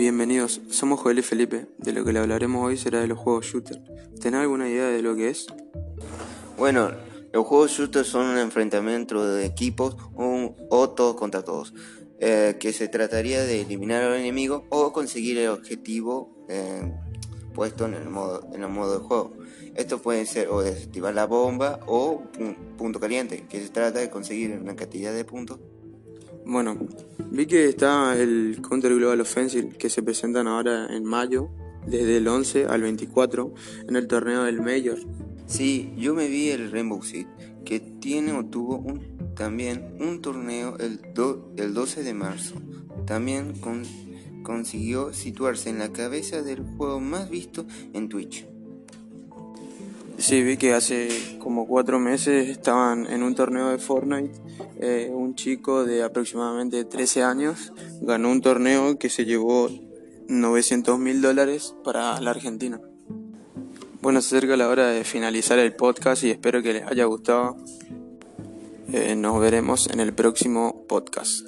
[0.00, 1.66] Bienvenidos, somos Joel y Felipe.
[1.76, 3.82] De lo que le hablaremos hoy será de los juegos shooter.
[4.18, 5.46] ¿Tenés alguna idea de lo que es?
[6.56, 6.90] Bueno,
[7.34, 11.74] los juegos shooter son un enfrentamiento de equipos o, o todos contra todos,
[12.18, 16.94] eh, que se trataría de eliminar al enemigo o conseguir el objetivo eh,
[17.52, 19.32] puesto en el, modo, en el modo de juego.
[19.74, 24.08] Esto puede ser o desactivar la bomba o un punto caliente, que se trata de
[24.08, 25.58] conseguir una cantidad de puntos
[26.44, 26.76] Bueno,
[27.30, 31.50] vi que está el Counter Global Offensive que se presentan ahora en mayo,
[31.86, 33.54] desde el 11 al 24,
[33.88, 34.98] en el torneo del Mayor.
[35.46, 37.26] Sí, yo me vi el Rainbow Six,
[37.64, 42.54] que tiene o tuvo un, también un torneo el, do- el 12 de marzo.
[43.06, 43.82] También con-
[44.42, 48.46] consiguió situarse en la cabeza del juego más visto en Twitch.
[50.20, 54.38] Sí, vi que hace como cuatro meses estaban en un torneo de Fortnite.
[54.78, 59.70] eh, un chico de aproximadamente 13 años ganó un torneo que se llevó
[60.28, 62.78] 900 mil dólares para la Argentina.
[64.02, 67.56] Bueno, se acerca la hora de finalizar el podcast y espero que les haya gustado.
[68.92, 71.46] Eh, nos veremos en el próximo podcast.